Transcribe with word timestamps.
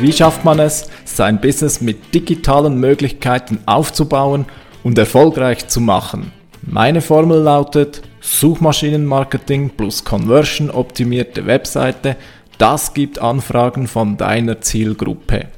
Wie 0.00 0.12
schafft 0.14 0.46
man 0.46 0.58
es, 0.60 0.88
sein 1.04 1.42
Business 1.42 1.82
mit 1.82 2.14
digitalen 2.14 2.80
Möglichkeiten 2.80 3.58
aufzubauen 3.66 4.46
und 4.82 4.96
erfolgreich 4.96 5.68
zu 5.68 5.82
machen? 5.82 6.32
Meine 6.62 7.02
Formel 7.02 7.38
lautet 7.38 8.00
Suchmaschinenmarketing 8.22 9.70
plus 9.76 10.02
Conversion 10.02 10.70
optimierte 10.70 11.44
Webseite. 11.44 12.16
Das 12.56 12.94
gibt 12.94 13.18
Anfragen 13.18 13.88
von 13.88 14.16
deiner 14.16 14.62
Zielgruppe. 14.62 15.48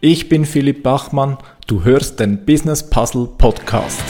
Ich 0.00 0.28
bin 0.28 0.46
Philipp 0.46 0.82
Bachmann, 0.82 1.38
du 1.68 1.84
hörst 1.84 2.18
den 2.18 2.44
Business 2.44 2.88
Puzzle 2.88 3.28
Podcast. 3.38 4.02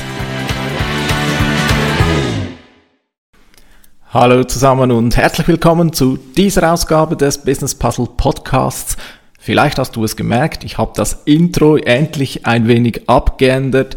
Hallo 4.15 4.45
zusammen 4.45 4.91
und 4.91 5.17
herzlich 5.17 5.49
willkommen 5.49 5.95
zu 5.95 6.19
dieser 6.19 6.71
Ausgabe 6.71 7.17
des 7.17 7.39
Business 7.39 7.75
Puzzle 7.75 8.07
Podcasts. 8.15 8.99
Vielleicht 9.39 9.79
hast 9.79 9.97
du 9.97 10.05
es 10.05 10.17
gemerkt, 10.17 10.65
ich 10.65 10.77
habe 10.77 10.93
das 10.95 11.23
Intro 11.25 11.79
endlich 11.79 12.45
ein 12.45 12.69
wenig 12.69 13.09
abgeändert. 13.09 13.97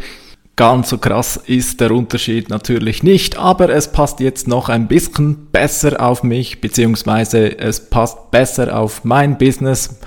Ganz 0.56 0.88
so 0.88 0.96
krass 0.96 1.36
ist 1.36 1.82
der 1.82 1.90
Unterschied 1.90 2.48
natürlich 2.48 3.02
nicht, 3.02 3.36
aber 3.36 3.68
es 3.68 3.92
passt 3.92 4.20
jetzt 4.20 4.48
noch 4.48 4.70
ein 4.70 4.88
bisschen 4.88 5.48
besser 5.52 6.00
auf 6.00 6.22
mich, 6.22 6.62
beziehungsweise 6.62 7.58
es 7.58 7.90
passt 7.90 8.30
besser 8.30 8.74
auf 8.74 9.04
mein 9.04 9.36
Business, 9.36 10.00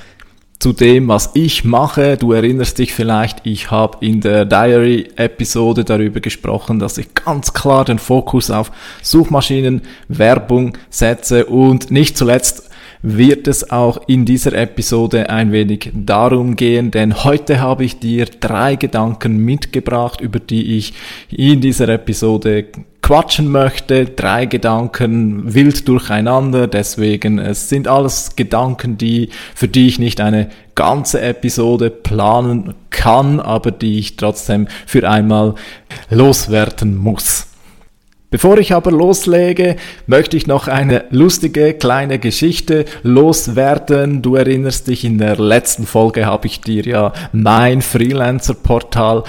zu 0.60 0.74
dem, 0.74 1.08
was 1.08 1.32
ich 1.36 1.64
mache. 1.64 2.18
Du 2.18 2.34
erinnerst 2.34 2.80
dich 2.80 2.94
vielleicht, 2.94 3.46
ich 3.46 3.72
habe 3.72 4.06
in 4.06 4.20
der 4.20 4.44
Diary-Episode 4.44 5.86
darüber 5.86 6.20
gesprochen, 6.20 6.80
dass 6.80 6.98
ich 6.98 7.14
ganz 7.16 7.54
klar 7.54 7.86
den 7.86 7.98
Fokus 7.98 8.52
auf 8.52 8.72
Suchmaschinenwerbung 9.02 10.78
setze 10.90 11.46
und 11.46 11.92
nicht 11.92 12.18
zuletzt 12.18 12.69
wird 13.02 13.48
es 13.48 13.72
auch 13.72 14.02
in 14.08 14.26
dieser 14.26 14.54
Episode 14.54 15.30
ein 15.30 15.52
wenig 15.52 15.92
darum 15.94 16.56
gehen, 16.56 16.92
denn 16.92 17.24
heute 17.24 17.62
habe 17.62 17.86
ich 17.86 18.00
dir 18.00 18.26
drei 18.26 18.76
Gedanken 18.76 19.38
mitgebracht, 19.38 20.20
über 20.20 20.40
die 20.40 20.78
ich 20.78 20.94
in 21.30 21.62
dieser 21.62 21.88
Episode 21.90 22.66
quatschen 23.02 23.50
möchte. 23.50 24.06
Drei 24.06 24.46
Gedanken 24.46 25.54
wild 25.54 25.88
durcheinander, 25.88 26.68
deswegen 26.68 27.40
es 27.40 27.70
sind 27.70 27.88
alles 27.88 28.36
Gedanken, 28.36 28.98
die 28.98 29.30
für 29.56 29.68
die 29.68 29.88
ich 29.88 29.98
nicht 29.98 30.20
eine 30.20 30.50
ganze 30.76 31.22
Episode 31.22 31.90
planen 31.90 32.74
kann, 32.90 33.40
aber 33.40 33.72
die 33.72 34.00
ich 34.00 34.18
trotzdem 34.18 34.68
für 34.86 35.10
einmal 35.10 35.56
loswerden 36.10 36.98
muss. 36.98 37.49
Bevor 38.32 38.60
ich 38.60 38.74
aber 38.74 38.92
loslege, 38.92 39.76
möchte 40.06 40.38
ich 40.38 40.46
noch 40.46 40.68
eine 40.68 41.06
lustige 41.10 41.74
kleine 41.74 42.20
Geschichte 42.20 42.86
loswerden. 43.02 44.22
Du 44.22 44.36
erinnerst 44.36 44.88
dich, 44.88 45.04
in 45.04 45.18
der 45.18 45.38
letzten 45.38 45.88
Folge 45.88 46.28
habe 46.28 46.46
ich 46.46 46.62
dir 46.62 46.84
ja 46.84 47.12
mein 47.32 47.82
Freelancer-Portal 47.82 49.24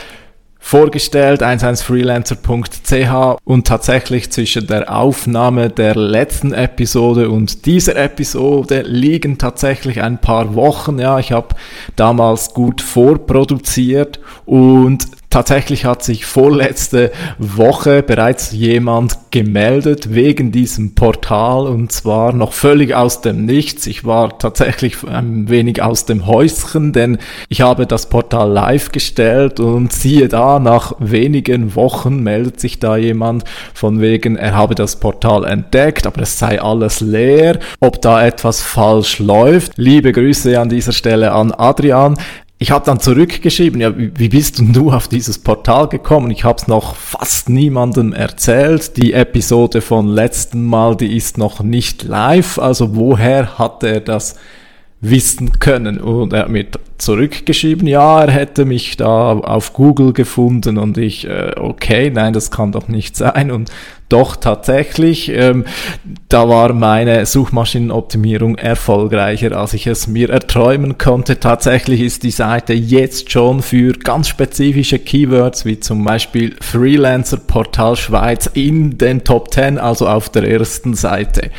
vorgestellt, 0.58 1.42
11freelancer.ch 1.42 3.38
und 3.44 3.66
tatsächlich 3.66 4.30
zwischen 4.30 4.66
der 4.66 4.94
Aufnahme 4.94 5.70
der 5.70 5.96
letzten 5.96 6.52
Episode 6.52 7.30
und 7.30 7.64
dieser 7.64 7.96
Episode 7.96 8.82
liegen 8.82 9.38
tatsächlich 9.38 10.02
ein 10.02 10.20
paar 10.20 10.54
Wochen. 10.54 10.98
Ja, 10.98 11.18
ich 11.18 11.32
habe 11.32 11.56
damals 11.96 12.52
gut 12.52 12.82
vorproduziert 12.82 14.20
und 14.44 15.06
Tatsächlich 15.30 15.84
hat 15.84 16.02
sich 16.02 16.26
vorletzte 16.26 17.12
Woche 17.38 18.02
bereits 18.02 18.50
jemand 18.50 19.16
gemeldet 19.30 20.12
wegen 20.12 20.50
diesem 20.50 20.96
Portal 20.96 21.68
und 21.68 21.92
zwar 21.92 22.32
noch 22.32 22.52
völlig 22.52 22.96
aus 22.96 23.20
dem 23.20 23.44
Nichts. 23.44 23.86
Ich 23.86 24.04
war 24.04 24.40
tatsächlich 24.40 25.06
ein 25.06 25.48
wenig 25.48 25.82
aus 25.82 26.04
dem 26.04 26.26
Häuschen, 26.26 26.92
denn 26.92 27.18
ich 27.48 27.60
habe 27.60 27.86
das 27.86 28.08
Portal 28.08 28.50
live 28.50 28.90
gestellt 28.90 29.60
und 29.60 29.92
siehe 29.92 30.26
da, 30.26 30.58
nach 30.58 30.94
wenigen 30.98 31.76
Wochen 31.76 32.24
meldet 32.24 32.58
sich 32.58 32.80
da 32.80 32.96
jemand 32.96 33.44
von 33.72 34.00
wegen, 34.00 34.34
er 34.34 34.56
habe 34.56 34.74
das 34.74 34.96
Portal 34.96 35.44
entdeckt, 35.44 36.08
aber 36.08 36.22
es 36.22 36.40
sei 36.40 36.60
alles 36.60 37.00
leer, 37.00 37.60
ob 37.78 38.02
da 38.02 38.26
etwas 38.26 38.62
falsch 38.62 39.20
läuft. 39.20 39.74
Liebe 39.76 40.10
Grüße 40.10 40.58
an 40.58 40.70
dieser 40.70 40.92
Stelle 40.92 41.30
an 41.30 41.52
Adrian 41.52 42.16
ich 42.62 42.70
habe 42.70 42.84
dann 42.84 43.00
zurückgeschrieben, 43.00 43.80
ja, 43.80 43.94
wie, 43.96 44.28
bist 44.28 44.58
denn 44.58 44.74
du 44.74 44.92
auf 44.92 45.08
dieses 45.08 45.38
Portal 45.38 45.88
gekommen? 45.88 46.30
Ich 46.30 46.44
habe 46.44 46.58
es 46.60 46.68
noch 46.68 46.94
fast 46.94 47.48
niemandem 47.48 48.12
erzählt. 48.12 48.98
Die 48.98 49.14
Episode 49.14 49.80
von 49.80 50.06
letzten 50.06 50.66
Mal, 50.66 50.94
die 50.94 51.16
ist 51.16 51.38
noch 51.38 51.62
nicht 51.62 52.02
live. 52.02 52.58
Also 52.58 52.94
woher 52.94 53.58
hat 53.58 53.82
er 53.82 54.00
das 54.00 54.36
wissen 55.00 55.58
können? 55.58 55.98
Und 55.98 56.34
er 56.34 56.40
hat 56.40 56.48
mir 56.50 56.66
zurückgeschrieben, 57.00 57.86
ja, 57.86 58.22
er 58.22 58.30
hätte 58.30 58.64
mich 58.64 58.96
da 58.96 59.32
auf 59.32 59.72
Google 59.72 60.12
gefunden 60.12 60.78
und 60.78 60.98
ich, 60.98 61.26
äh, 61.26 61.52
okay, 61.56 62.10
nein, 62.10 62.32
das 62.32 62.50
kann 62.50 62.72
doch 62.72 62.88
nicht 62.88 63.16
sein. 63.16 63.50
Und 63.50 63.70
doch 64.10 64.34
tatsächlich, 64.34 65.30
ähm, 65.30 65.64
da 66.28 66.48
war 66.48 66.72
meine 66.72 67.24
Suchmaschinenoptimierung 67.26 68.56
erfolgreicher, 68.56 69.56
als 69.56 69.72
ich 69.72 69.86
es 69.86 70.08
mir 70.08 70.30
erträumen 70.30 70.98
konnte. 70.98 71.38
Tatsächlich 71.38 72.00
ist 72.00 72.24
die 72.24 72.32
Seite 72.32 72.72
jetzt 72.72 73.30
schon 73.30 73.62
für 73.62 73.92
ganz 73.92 74.26
spezifische 74.28 74.98
Keywords 74.98 75.64
wie 75.64 75.78
zum 75.78 76.04
Beispiel 76.04 76.56
Freelancer 76.60 77.36
Portal 77.36 77.94
Schweiz 77.94 78.50
in 78.52 78.98
den 78.98 79.22
Top 79.22 79.54
10, 79.54 79.78
also 79.78 80.08
auf 80.08 80.28
der 80.28 80.42
ersten 80.42 80.94
Seite. 80.94 81.50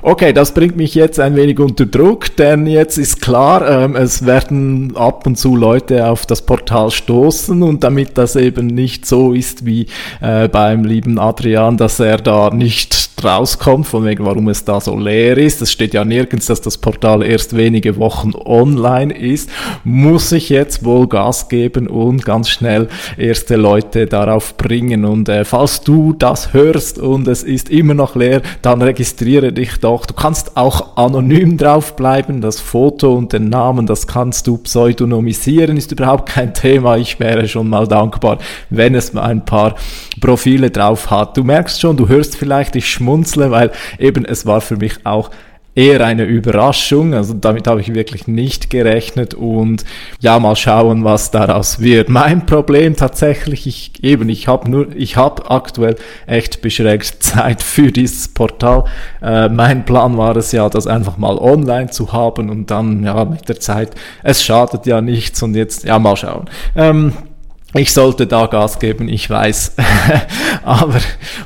Okay, 0.00 0.32
das 0.32 0.54
bringt 0.54 0.76
mich 0.76 0.94
jetzt 0.94 1.20
ein 1.20 1.36
wenig 1.36 1.58
unter 1.58 1.84
Druck, 1.84 2.34
denn 2.36 2.66
jetzt 2.66 2.96
ist 2.96 3.20
klar, 3.20 3.68
ähm, 3.68 3.96
es 3.96 4.24
werden 4.24 4.87
ab 4.96 5.26
und 5.26 5.36
zu 5.36 5.56
Leute 5.56 6.06
auf 6.06 6.26
das 6.26 6.42
Portal 6.42 6.90
stoßen 6.90 7.62
und 7.62 7.84
damit 7.84 8.18
das 8.18 8.36
eben 8.36 8.66
nicht 8.66 9.06
so 9.06 9.32
ist 9.32 9.66
wie 9.66 9.86
äh, 10.20 10.48
beim 10.48 10.84
lieben 10.84 11.18
Adrian, 11.18 11.76
dass 11.76 12.00
er 12.00 12.18
da 12.18 12.50
nicht 12.50 13.07
rauskommt, 13.24 13.86
von 13.86 14.04
wegen, 14.04 14.24
warum 14.24 14.48
es 14.48 14.64
da 14.64 14.80
so 14.80 14.98
leer 14.98 15.36
ist. 15.38 15.62
Es 15.62 15.72
steht 15.72 15.94
ja 15.94 16.04
nirgends, 16.04 16.46
dass 16.46 16.60
das 16.60 16.78
Portal 16.78 17.22
erst 17.22 17.56
wenige 17.56 17.96
Wochen 17.96 18.32
online 18.34 19.16
ist. 19.16 19.50
Muss 19.84 20.32
ich 20.32 20.48
jetzt 20.48 20.84
wohl 20.84 21.06
Gas 21.08 21.48
geben 21.48 21.86
und 21.86 22.24
ganz 22.24 22.48
schnell 22.48 22.88
erste 23.16 23.56
Leute 23.56 24.06
darauf 24.06 24.56
bringen. 24.56 25.04
Und 25.04 25.28
äh, 25.28 25.44
falls 25.44 25.80
du 25.82 26.12
das 26.12 26.52
hörst 26.52 26.98
und 26.98 27.28
es 27.28 27.42
ist 27.42 27.70
immer 27.70 27.94
noch 27.94 28.14
leer, 28.14 28.42
dann 28.62 28.82
registriere 28.82 29.52
dich 29.52 29.78
doch. 29.78 30.06
Du 30.06 30.14
kannst 30.14 30.56
auch 30.56 30.96
anonym 30.96 31.56
drauf 31.56 31.96
bleiben. 31.96 32.40
Das 32.40 32.60
Foto 32.60 33.14
und 33.14 33.32
den 33.32 33.48
Namen, 33.48 33.86
das 33.86 34.06
kannst 34.06 34.46
du 34.46 34.58
pseudonymisieren, 34.58 35.76
ist 35.76 35.92
überhaupt 35.92 36.28
kein 36.28 36.54
Thema. 36.54 36.96
Ich 36.96 37.18
wäre 37.20 37.48
schon 37.48 37.68
mal 37.68 37.86
dankbar, 37.86 38.38
wenn 38.70 38.94
es 38.94 39.14
ein 39.16 39.44
paar 39.44 39.74
Profile 40.20 40.70
drauf 40.70 41.10
hat. 41.10 41.36
Du 41.36 41.44
merkst 41.44 41.80
schon, 41.80 41.96
du 41.96 42.08
hörst 42.08 42.36
vielleicht, 42.36 42.76
ich 42.76 42.90
schmunzle, 43.08 43.50
weil 43.50 43.72
eben 43.98 44.24
es 44.24 44.46
war 44.46 44.60
für 44.60 44.76
mich 44.76 45.04
auch 45.04 45.30
eher 45.74 46.04
eine 46.04 46.24
Überraschung. 46.24 47.14
Also 47.14 47.34
damit 47.34 47.68
habe 47.68 47.80
ich 47.80 47.94
wirklich 47.94 48.26
nicht 48.26 48.68
gerechnet 48.68 49.32
und 49.34 49.84
ja, 50.18 50.38
mal 50.40 50.56
schauen, 50.56 51.04
was 51.04 51.30
daraus 51.30 51.78
wird. 51.78 52.08
Mein 52.08 52.46
Problem 52.46 52.96
tatsächlich, 52.96 53.66
ich 53.66 54.02
eben, 54.02 54.28
ich 54.28 54.48
habe 54.48 54.68
nur, 54.68 54.88
ich 54.96 55.16
habe 55.16 55.48
aktuell 55.50 55.94
echt 56.26 56.62
beschränkt 56.62 57.06
Zeit 57.22 57.62
für 57.62 57.92
dieses 57.92 58.28
Portal. 58.28 58.84
Äh, 59.22 59.48
mein 59.50 59.84
Plan 59.84 60.18
war 60.18 60.36
es 60.36 60.50
ja, 60.50 60.68
das 60.68 60.88
einfach 60.88 61.16
mal 61.16 61.38
online 61.38 61.90
zu 61.90 62.12
haben 62.12 62.50
und 62.50 62.70
dann 62.72 63.04
ja 63.04 63.24
mit 63.24 63.48
der 63.48 63.60
Zeit, 63.60 63.90
es 64.24 64.42
schadet 64.42 64.84
ja 64.86 65.00
nichts 65.00 65.42
und 65.44 65.54
jetzt 65.54 65.84
ja 65.84 65.98
mal 66.00 66.16
schauen. 66.16 66.46
Ähm, 66.74 67.12
ich 67.74 67.92
sollte 67.92 68.26
da 68.26 68.46
Gas 68.46 68.78
geben, 68.78 69.08
ich 69.08 69.28
weiß. 69.28 69.76
Aber 70.64 71.00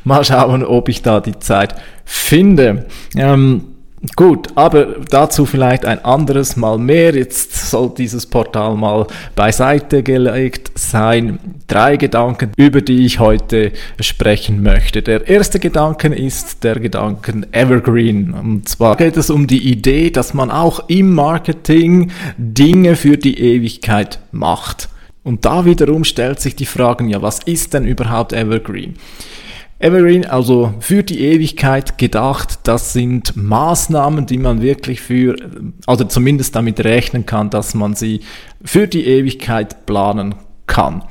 mal 0.05 0.25
schauen, 0.25 0.65
ob 0.65 0.89
ich 0.89 1.03
da 1.03 1.21
die 1.21 1.39
Zeit 1.39 1.75
finde. 2.05 2.87
Ähm, 3.17 3.73
Gut, 4.17 4.49
aber 4.57 4.97
dazu 5.11 5.47
vielleicht 5.47 5.85
ein 5.85 6.05
anderes 6.05 6.57
Mal 6.57 6.77
mehr. 6.77 7.15
Jetzt 7.15 7.71
soll 7.71 7.93
dieses 7.97 8.27
Portal 8.27 8.75
mal 8.75 9.07
beiseite 9.37 10.03
gelegt 10.03 10.73
sein. 10.75 11.39
Drei 11.69 11.97
Gedanken, 11.97 12.51
über 12.57 12.81
die 12.81 13.07
ich 13.07 13.21
heute 13.21 13.71
sprechen 14.01 14.61
möchte. 14.61 15.03
Der 15.03 15.29
erste 15.29 15.61
Gedanke 15.61 16.09
ist 16.09 16.65
der 16.65 16.81
Gedanken 16.81 17.47
Evergreen. 17.53 18.35
Und 18.35 18.69
zwar 18.69 18.97
geht 18.97 19.17
es 19.17 19.31
um 19.31 19.47
die 19.47 19.71
Idee, 19.71 20.11
dass 20.11 20.35
man 20.35 20.51
auch 20.51 20.89
im 20.89 21.15
Marketing 21.15 22.11
Dinge 22.37 22.97
für 22.97 23.17
die 23.17 23.39
Ewigkeit 23.39 24.19
macht. 24.33 24.89
Und 25.25 25.45
da 25.45 25.65
wiederum 25.65 26.05
stellt 26.05 26.41
sich 26.41 26.57
die 26.57 26.67
Frage, 26.67 27.05
ja, 27.07 27.23
was 27.23 27.41
ist 27.41 27.75
denn 27.75 27.85
überhaupt 27.85 28.33
Evergreen? 28.33 28.95
Evergreen, 29.79 30.25
also 30.27 30.75
für 30.79 31.03
die 31.03 31.21
Ewigkeit 31.21 31.99
gedacht, 31.99 32.61
das 32.65 32.93
sind 32.93 33.37
Maßnahmen, 33.37 34.27
die 34.27 34.39
man 34.39 34.63
wirklich 34.63 35.01
für, 35.01 35.35
also 35.87 36.05
zumindest 36.05 36.55
damit 36.55 36.85
rechnen 36.85 37.27
kann, 37.27 37.51
dass 37.51 37.75
man 37.75 37.95
sie 37.95 38.21
für 38.65 38.87
die 38.87 39.07
Ewigkeit 39.07 39.85
planen 39.87 40.37
kann. 40.67 41.03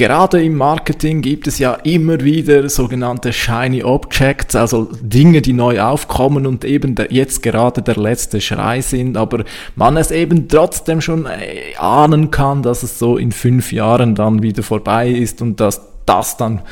Gerade 0.00 0.42
im 0.42 0.56
Marketing 0.56 1.20
gibt 1.20 1.46
es 1.46 1.58
ja 1.58 1.74
immer 1.74 2.20
wieder 2.20 2.70
sogenannte 2.70 3.34
Shiny 3.34 3.84
Objects, 3.84 4.56
also 4.56 4.88
Dinge, 5.02 5.42
die 5.42 5.52
neu 5.52 5.78
aufkommen 5.82 6.46
und 6.46 6.64
eben 6.64 6.94
jetzt 7.10 7.42
gerade 7.42 7.82
der 7.82 7.96
letzte 7.96 8.40
Schrei 8.40 8.80
sind, 8.80 9.18
aber 9.18 9.44
man 9.76 9.98
es 9.98 10.10
eben 10.10 10.48
trotzdem 10.48 11.02
schon 11.02 11.26
äh, 11.26 11.76
ahnen 11.76 12.30
kann, 12.30 12.62
dass 12.62 12.82
es 12.82 12.98
so 12.98 13.18
in 13.18 13.30
fünf 13.30 13.72
Jahren 13.72 14.14
dann 14.14 14.42
wieder 14.42 14.62
vorbei 14.62 15.10
ist 15.10 15.42
und 15.42 15.60
dass 15.60 15.82
das 16.06 16.38
dann 16.38 16.62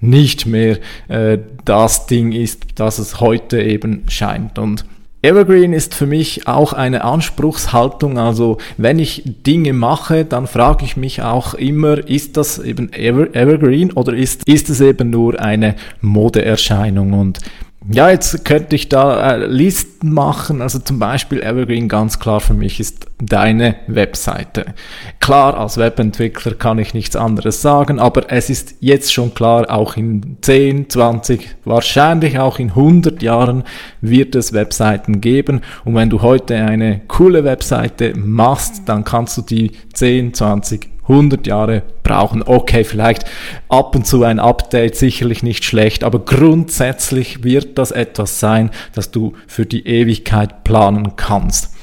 nicht 0.00 0.46
mehr 0.46 0.78
äh, 1.08 1.36
das 1.66 2.06
Ding 2.06 2.32
ist, 2.32 2.62
das 2.76 2.98
es 2.98 3.20
heute 3.20 3.60
eben 3.60 4.04
scheint. 4.08 4.58
Und 4.58 4.86
Evergreen 5.20 5.72
ist 5.72 5.94
für 5.96 6.06
mich 6.06 6.46
auch 6.46 6.72
eine 6.72 7.02
Anspruchshaltung. 7.02 8.18
Also 8.18 8.58
wenn 8.76 9.00
ich 9.00 9.22
Dinge 9.24 9.72
mache, 9.72 10.24
dann 10.24 10.46
frage 10.46 10.84
ich 10.84 10.96
mich 10.96 11.22
auch 11.22 11.54
immer, 11.54 11.98
ist 12.08 12.36
das 12.36 12.58
eben 12.60 12.92
Ever 12.92 13.34
Evergreen 13.34 13.92
oder 13.92 14.12
ist, 14.12 14.46
ist 14.46 14.70
es 14.70 14.80
eben 14.80 15.10
nur 15.10 15.40
eine 15.40 15.74
Modeerscheinung? 16.00 17.14
Und 17.14 17.40
ja, 17.90 18.10
jetzt 18.10 18.44
könnte 18.44 18.76
ich 18.76 18.88
da 18.90 19.36
äh, 19.36 19.46
Listen 19.46 20.12
machen. 20.12 20.60
Also 20.60 20.78
zum 20.78 20.98
Beispiel 20.98 21.42
Evergreen 21.42 21.88
ganz 21.88 22.18
klar 22.18 22.40
für 22.40 22.52
mich 22.52 22.80
ist 22.80 23.06
deine 23.18 23.76
Webseite. 23.86 24.74
Klar, 25.20 25.56
als 25.58 25.78
Webentwickler 25.78 26.54
kann 26.54 26.78
ich 26.78 26.92
nichts 26.92 27.16
anderes 27.16 27.62
sagen, 27.62 27.98
aber 27.98 28.30
es 28.30 28.50
ist 28.50 28.76
jetzt 28.80 29.12
schon 29.12 29.32
klar, 29.32 29.70
auch 29.70 29.96
in 29.96 30.36
10, 30.42 30.90
20, 30.90 31.56
wahrscheinlich 31.64 32.38
auch 32.38 32.58
in 32.58 32.70
100 32.70 33.22
Jahren 33.22 33.64
wird 34.02 34.34
es 34.34 34.52
Webseiten 34.52 35.20
geben. 35.20 35.62
Und 35.84 35.94
wenn 35.94 36.10
du 36.10 36.20
heute 36.20 36.56
eine 36.56 37.00
coole 37.08 37.44
Webseite 37.44 38.12
machst, 38.16 38.82
dann 38.86 39.04
kannst 39.04 39.38
du 39.38 39.42
die 39.42 39.72
10, 39.94 40.34
20, 40.34 40.97
100 41.08 41.46
Jahre 41.46 41.82
brauchen. 42.02 42.42
Okay, 42.44 42.84
vielleicht 42.84 43.24
ab 43.68 43.94
und 43.94 44.06
zu 44.06 44.24
ein 44.24 44.38
Update, 44.38 44.96
sicherlich 44.96 45.42
nicht 45.42 45.64
schlecht, 45.64 46.04
aber 46.04 46.20
grundsätzlich 46.20 47.42
wird 47.44 47.78
das 47.78 47.90
etwas 47.90 48.40
sein, 48.40 48.70
das 48.94 49.10
du 49.10 49.34
für 49.46 49.66
die 49.66 49.86
Ewigkeit 49.86 50.64
planen 50.64 51.16
kannst. 51.16 51.74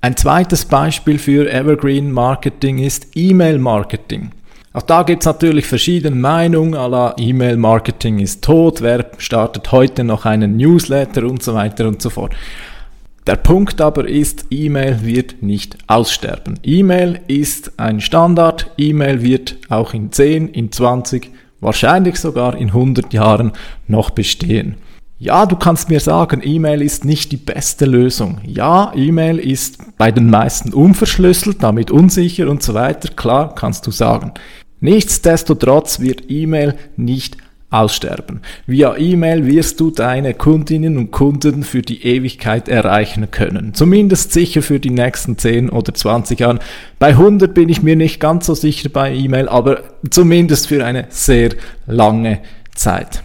Ein 0.00 0.16
zweites 0.16 0.66
Beispiel 0.66 1.18
für 1.18 1.50
Evergreen 1.50 2.12
Marketing 2.12 2.78
ist 2.78 3.08
E-Mail 3.14 3.58
Marketing. 3.58 4.32
Auch 4.74 4.82
da 4.82 5.04
gibt's 5.04 5.24
natürlich 5.24 5.66
verschiedene 5.66 6.16
Meinungen, 6.16 6.74
à 6.74 6.88
la 6.88 7.14
E-Mail 7.16 7.56
Marketing 7.56 8.18
ist 8.18 8.42
tot, 8.42 8.82
wer 8.82 9.06
startet 9.18 9.70
heute 9.70 10.02
noch 10.02 10.26
einen 10.26 10.56
Newsletter 10.56 11.22
und 11.22 11.44
so 11.44 11.54
weiter 11.54 11.86
und 11.86 12.02
so 12.02 12.10
fort. 12.10 12.34
Der 13.26 13.36
Punkt 13.36 13.80
aber 13.80 14.06
ist, 14.06 14.46
E-Mail 14.50 14.98
wird 15.02 15.42
nicht 15.42 15.78
aussterben. 15.86 16.58
E-Mail 16.62 17.20
ist 17.26 17.78
ein 17.78 18.02
Standard. 18.02 18.70
E-Mail 18.76 19.22
wird 19.22 19.56
auch 19.70 19.94
in 19.94 20.12
10, 20.12 20.48
in 20.48 20.70
20, 20.70 21.30
wahrscheinlich 21.60 22.16
sogar 22.16 22.54
in 22.54 22.68
100 22.68 23.14
Jahren 23.14 23.52
noch 23.88 24.10
bestehen. 24.10 24.76
Ja, 25.18 25.46
du 25.46 25.56
kannst 25.56 25.88
mir 25.88 26.00
sagen, 26.00 26.42
E-Mail 26.44 26.82
ist 26.82 27.06
nicht 27.06 27.32
die 27.32 27.38
beste 27.38 27.86
Lösung. 27.86 28.42
Ja, 28.44 28.92
E-Mail 28.94 29.38
ist 29.38 29.78
bei 29.96 30.10
den 30.10 30.28
meisten 30.28 30.74
unverschlüsselt, 30.74 31.62
damit 31.62 31.90
unsicher 31.90 32.50
und 32.50 32.62
so 32.62 32.74
weiter. 32.74 33.08
Klar, 33.08 33.54
kannst 33.54 33.86
du 33.86 33.90
sagen. 33.90 34.32
Nichtsdestotrotz 34.80 36.00
wird 36.00 36.24
E-Mail 36.28 36.74
nicht 36.98 37.38
aussterben. 37.74 38.40
Via 38.66 38.96
E-Mail 38.96 39.46
wirst 39.46 39.80
du 39.80 39.90
deine 39.90 40.34
Kundinnen 40.34 40.96
und 40.96 41.10
Kunden 41.10 41.64
für 41.64 41.82
die 41.82 42.06
Ewigkeit 42.06 42.68
erreichen 42.68 43.30
können. 43.30 43.74
Zumindest 43.74 44.32
sicher 44.32 44.62
für 44.62 44.78
die 44.78 44.90
nächsten 44.90 45.36
10 45.36 45.70
oder 45.70 45.92
20 45.92 46.40
Jahre. 46.40 46.60
Bei 46.98 47.08
100 47.08 47.52
bin 47.52 47.68
ich 47.68 47.82
mir 47.82 47.96
nicht 47.96 48.20
ganz 48.20 48.46
so 48.46 48.54
sicher 48.54 48.88
bei 48.88 49.12
E-Mail, 49.12 49.48
aber 49.48 49.82
zumindest 50.08 50.68
für 50.68 50.84
eine 50.84 51.06
sehr 51.10 51.50
lange 51.86 52.40
Zeit. 52.74 53.22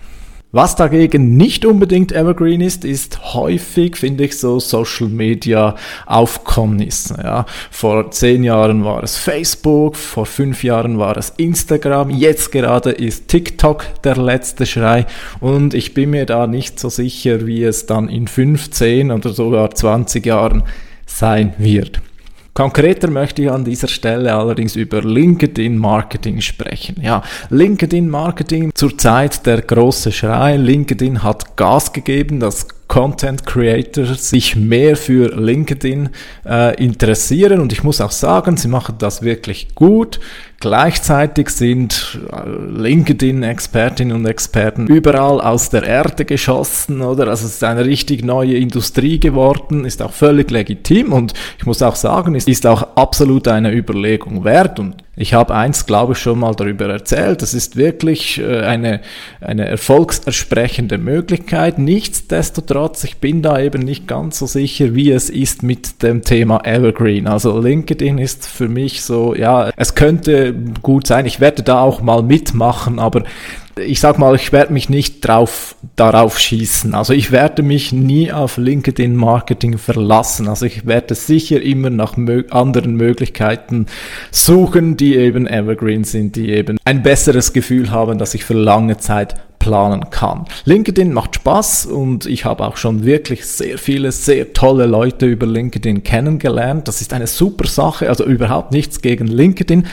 Was 0.51 0.75
dagegen 0.75 1.37
nicht 1.37 1.63
unbedingt 1.63 2.11
Evergreen 2.11 2.61
ist, 2.61 2.83
ist 2.83 3.35
häufig, 3.35 3.97
finde 3.97 4.23
ich, 4.23 4.39
so 4.39 4.59
Social 4.59 5.07
Media 5.07 5.75
Aufkommnisse. 6.07 7.19
Ja. 7.23 7.45
Vor 7.69 8.09
zehn 8.09 8.43
Jahren 8.43 8.83
war 8.83 9.03
es 9.03 9.15
Facebook, 9.15 9.95
vor 9.95 10.25
fünf 10.25 10.63
Jahren 10.63 10.97
war 10.97 11.17
es 11.17 11.33
Instagram, 11.37 12.09
jetzt 12.09 12.51
gerade 12.51 12.89
ist 12.89 13.27
TikTok 13.27 14.01
der 14.03 14.17
letzte 14.17 14.65
Schrei 14.65 15.05
und 15.39 15.75
ich 15.75 15.93
bin 15.93 16.09
mir 16.09 16.25
da 16.25 16.47
nicht 16.47 16.79
so 16.79 16.89
sicher, 16.89 17.45
wie 17.45 17.63
es 17.63 17.85
dann 17.85 18.09
in 18.09 18.27
15 18.27 19.11
oder 19.11 19.33
sogar 19.33 19.69
20 19.69 20.25
Jahren 20.25 20.63
sein 21.05 21.53
wird. 21.59 22.01
Konkreter 22.59 23.09
möchte 23.09 23.43
ich 23.43 23.49
an 23.49 23.63
dieser 23.63 23.87
Stelle 23.87 24.35
allerdings 24.35 24.75
über 24.75 25.01
LinkedIn 25.01 25.77
Marketing 25.77 26.41
sprechen. 26.41 26.97
Ja, 27.01 27.23
LinkedIn 27.49 28.09
Marketing 28.09 28.71
zurzeit 28.73 29.45
der 29.45 29.61
große 29.61 30.11
Schrei. 30.11 30.57
LinkedIn 30.57 31.23
hat 31.23 31.55
Gas 31.55 31.93
gegeben, 31.93 32.41
das 32.41 32.67
Content 32.89 33.45
Creators 33.45 34.31
sich 34.31 34.55
mehr 34.55 34.97
für 34.97 35.29
LinkedIn 35.39 36.09
äh, 36.43 36.83
interessieren 36.83 37.59
und 37.61 37.71
ich 37.71 37.83
muss 37.83 38.01
auch 38.01 38.09
sagen, 38.09 38.57
sie 38.57 38.67
machen 38.67 38.95
das 38.97 39.21
wirklich 39.21 39.75
gut. 39.75 40.19
Gleichzeitig 40.59 41.49
sind 41.51 42.19
äh, 42.31 42.49
LinkedIn-Expertinnen 42.49 44.15
und 44.15 44.25
Experten 44.25 44.87
überall 44.87 45.39
aus 45.39 45.69
der 45.69 45.83
Erde 45.83 46.25
geschossen, 46.25 47.01
oder? 47.01 47.27
Also 47.27 47.45
es 47.45 47.53
ist 47.53 47.63
eine 47.63 47.85
richtig 47.85 48.25
neue 48.25 48.57
Industrie 48.57 49.19
geworden, 49.19 49.85
ist 49.85 50.01
auch 50.01 50.11
völlig 50.11 50.49
legitim 50.49 51.13
und 51.13 51.33
ich 51.59 51.67
muss 51.67 51.83
auch 51.83 51.95
sagen, 51.95 52.33
es 52.33 52.47
ist 52.47 52.65
auch 52.65 52.81
absolut 52.95 53.47
eine 53.47 53.71
Überlegung 53.71 54.43
wert 54.43 54.79
und 54.79 54.95
ich 55.19 55.33
habe 55.33 55.53
eins, 55.53 55.85
glaube 55.85 56.13
ich, 56.13 56.19
schon 56.19 56.39
mal 56.39 56.55
darüber 56.55 56.87
erzählt. 56.87 57.41
Das 57.41 57.53
ist 57.53 57.75
wirklich 57.75 58.39
äh, 58.39 58.61
eine, 58.61 59.01
eine 59.41 59.65
erfolgsersprechende 59.67 60.97
Möglichkeit. 60.97 61.77
Nichtsdestotrotz, 61.77 63.03
ich 63.03 63.17
bin 63.17 63.41
da 63.41 63.59
eben 63.59 63.81
nicht 63.81 64.07
ganz 64.07 64.39
so 64.39 64.45
sicher, 64.45 64.95
wie 64.95 65.11
es 65.11 65.29
ist 65.29 65.61
mit 65.61 66.03
dem 66.03 66.21
Thema 66.21 66.65
Evergreen. 66.65 67.27
Also 67.27 67.59
LinkedIn 67.59 68.17
ist 68.17 68.47
für 68.47 68.69
mich 68.69 69.01
so, 69.01 69.35
ja, 69.35 69.71
es 69.75 69.93
könnte 69.93 70.55
gut 70.81 71.05
sein. 71.05 71.25
Ich 71.25 71.41
werde 71.41 71.63
da 71.63 71.81
auch 71.81 72.01
mal 72.01 72.23
mitmachen, 72.23 72.97
aber 72.97 73.23
ich 73.79 73.99
sag 73.99 74.19
mal, 74.19 74.35
ich 74.35 74.51
werde 74.51 74.73
mich 74.73 74.89
nicht 74.89 75.27
drauf, 75.27 75.75
darauf 75.95 76.39
schießen. 76.39 76.93
Also 76.93 77.13
ich 77.13 77.31
werde 77.31 77.63
mich 77.63 77.91
nie 77.91 78.31
auf 78.31 78.57
LinkedIn 78.57 79.15
Marketing 79.15 79.77
verlassen. 79.77 80.47
Also 80.47 80.65
ich 80.65 80.85
werde 80.85 81.15
sicher 81.15 81.61
immer 81.61 81.89
nach 81.89 82.17
mö 82.17 82.43
anderen 82.49 82.95
Möglichkeiten 82.95 83.87
suchen, 84.31 84.97
die 84.97 85.15
eben 85.15 85.47
evergreen 85.47 86.03
sind, 86.03 86.35
die 86.35 86.49
eben 86.49 86.77
ein 86.85 87.03
besseres 87.03 87.53
Gefühl 87.53 87.91
haben, 87.91 88.17
dass 88.17 88.33
ich 88.33 88.45
für 88.45 88.53
lange 88.53 88.97
Zeit 88.97 89.35
planen 89.59 90.09
kann. 90.09 90.45
LinkedIn 90.65 91.11
macht 91.13 91.35
Spaß 91.35 91.85
und 91.87 92.25
ich 92.25 92.45
habe 92.45 92.65
auch 92.65 92.77
schon 92.77 93.03
wirklich 93.03 93.45
sehr 93.45 93.77
viele, 93.77 94.11
sehr 94.11 94.53
tolle 94.53 94.85
Leute 94.85 95.25
über 95.25 95.45
LinkedIn 95.45 96.03
kennengelernt. 96.03 96.87
Das 96.87 97.01
ist 97.01 97.13
eine 97.13 97.27
super 97.27 97.67
Sache, 97.67 98.09
also 98.09 98.25
überhaupt 98.25 98.71
nichts 98.71 99.01
gegen 99.01 99.27
LinkedIn. 99.27 99.85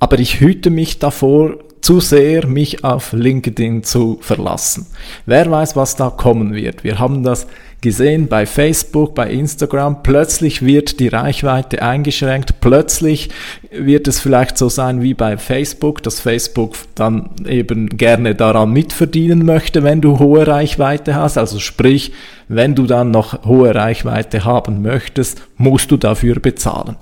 Aber 0.00 0.18
ich 0.18 0.40
hüte 0.40 0.70
mich 0.70 0.98
davor, 0.98 1.58
zu 1.82 2.00
sehr 2.00 2.46
mich 2.46 2.84
auf 2.84 3.12
LinkedIn 3.12 3.82
zu 3.82 4.18
verlassen. 4.20 4.86
Wer 5.26 5.50
weiß, 5.50 5.76
was 5.76 5.96
da 5.96 6.10
kommen 6.10 6.54
wird. 6.54 6.84
Wir 6.84 6.98
haben 6.98 7.22
das 7.22 7.46
gesehen 7.82 8.28
bei 8.28 8.46
Facebook, 8.46 9.14
bei 9.14 9.28
Instagram. 9.30 10.02
Plötzlich 10.02 10.64
wird 10.64 11.00
die 11.00 11.08
Reichweite 11.08 11.82
eingeschränkt. 11.82 12.60
Plötzlich 12.60 13.28
wird 13.72 14.08
es 14.08 14.20
vielleicht 14.20 14.56
so 14.56 14.68
sein 14.68 15.02
wie 15.02 15.14
bei 15.14 15.36
Facebook, 15.36 16.02
dass 16.02 16.20
Facebook 16.20 16.76
dann 16.94 17.30
eben 17.46 17.88
gerne 17.88 18.34
daran 18.34 18.72
mitverdienen 18.72 19.44
möchte, 19.44 19.82
wenn 19.82 20.00
du 20.00 20.18
hohe 20.18 20.46
Reichweite 20.46 21.16
hast. 21.16 21.36
Also 21.36 21.58
sprich, 21.58 22.12
wenn 22.48 22.74
du 22.74 22.86
dann 22.86 23.10
noch 23.10 23.44
hohe 23.44 23.74
Reichweite 23.74 24.44
haben 24.44 24.82
möchtest, 24.82 25.42
musst 25.56 25.90
du 25.90 25.96
dafür 25.96 26.36
bezahlen. 26.36 26.96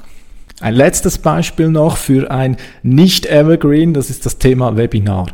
Ein 0.61 0.75
letztes 0.75 1.17
Beispiel 1.17 1.69
noch 1.69 1.97
für 1.97 2.31
ein 2.31 2.57
Nicht-Evergreen, 2.83 3.95
das 3.95 4.11
ist 4.11 4.27
das 4.27 4.37
Thema 4.37 4.77
Webinar. 4.77 5.29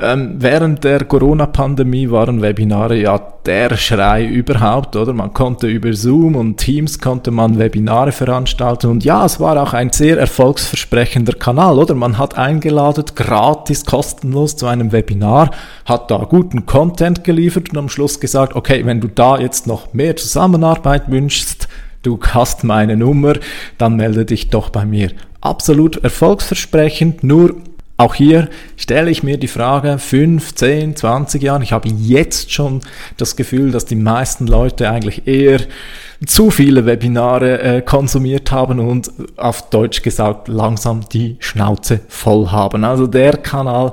Ähm, 0.00 0.34
während 0.38 0.84
der 0.84 1.04
Corona-Pandemie 1.04 2.10
waren 2.10 2.42
Webinare 2.42 2.96
ja 2.96 3.18
der 3.46 3.76
Schrei 3.76 4.24
überhaupt, 4.24 4.94
oder? 4.94 5.12
Man 5.12 5.32
konnte 5.32 5.66
über 5.66 5.92
Zoom 5.92 6.36
und 6.36 6.56
Teams 6.56 7.00
konnte 7.00 7.30
man 7.30 7.58
Webinare 7.58 8.12
veranstalten 8.12 8.90
und 8.90 9.04
ja, 9.04 9.24
es 9.24 9.40
war 9.40 9.60
auch 9.60 9.72
ein 9.72 9.90
sehr 9.90 10.18
erfolgsversprechender 10.18 11.32
Kanal, 11.32 11.78
oder? 11.78 11.94
Man 11.94 12.18
hat 12.18 12.36
eingeladen, 12.38 13.04
gratis, 13.14 13.84
kostenlos 13.84 14.56
zu 14.56 14.66
einem 14.66 14.92
Webinar, 14.92 15.50
hat 15.84 16.10
da 16.10 16.18
guten 16.18 16.66
Content 16.66 17.24
geliefert 17.24 17.70
und 17.70 17.78
am 17.78 17.88
Schluss 17.88 18.20
gesagt, 18.20 18.54
okay, 18.54 18.84
wenn 18.86 19.00
du 19.00 19.08
da 19.08 19.38
jetzt 19.38 19.66
noch 19.66 19.94
mehr 19.94 20.14
Zusammenarbeit 20.14 21.10
wünschst, 21.10 21.68
du 22.08 22.18
hast 22.32 22.64
meine 22.64 22.96
Nummer, 22.96 23.34
dann 23.76 23.96
melde 23.96 24.24
dich 24.24 24.48
doch 24.48 24.70
bei 24.70 24.86
mir. 24.86 25.12
Absolut 25.42 26.02
erfolgsversprechend, 26.02 27.22
nur 27.22 27.56
Auch 28.00 28.14
hier 28.14 28.48
stelle 28.76 29.10
ich 29.10 29.24
mir 29.24 29.38
die 29.38 29.48
Frage, 29.48 29.98
5, 29.98 30.54
10, 30.54 30.94
20 30.94 31.42
Jahren, 31.42 31.62
ich 31.62 31.72
habe 31.72 31.88
jetzt 31.88 32.52
schon 32.52 32.80
das 33.16 33.34
Gefühl, 33.34 33.72
dass 33.72 33.86
die 33.86 33.96
meisten 33.96 34.46
Leute 34.46 34.88
eigentlich 34.88 35.26
eher 35.26 35.58
zu 36.24 36.52
viele 36.52 36.86
Webinare 36.86 37.60
äh, 37.60 37.82
konsumiert 37.82 38.52
haben 38.52 38.78
und 38.78 39.10
auf 39.36 39.68
Deutsch 39.70 40.02
gesagt 40.02 40.46
langsam 40.46 41.08
die 41.12 41.38
Schnauze 41.40 41.98
voll 42.06 42.52
haben. 42.52 42.84
Also 42.84 43.08
der 43.08 43.36
Kanal 43.36 43.92